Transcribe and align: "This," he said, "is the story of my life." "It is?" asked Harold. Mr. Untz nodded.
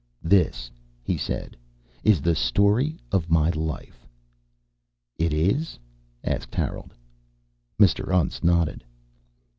"This," 0.23 0.71
he 1.03 1.15
said, 1.15 1.55
"is 2.03 2.21
the 2.23 2.33
story 2.33 2.97
of 3.11 3.29
my 3.29 3.51
life." 3.51 4.07
"It 5.19 5.31
is?" 5.31 5.77
asked 6.23 6.55
Harold. 6.55 6.95
Mr. 7.79 8.05
Untz 8.07 8.43
nodded. 8.43 8.83